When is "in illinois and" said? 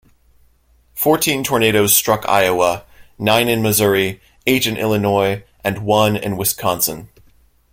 4.65-5.85